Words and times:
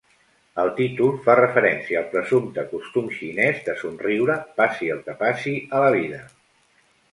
El 0.61 0.69
títol 0.77 1.11
fa 1.27 1.35
referència 1.39 1.99
al 1.99 2.07
presumpte 2.15 2.65
costum 2.71 3.13
xinès 3.19 3.61
de 3.69 3.77
somriure, 3.83 4.41
passi 4.63 4.93
el 4.97 5.07
que 5.11 5.19
passi 5.23 5.57
a 5.81 5.85
la 5.87 5.95
vida. 6.01 6.27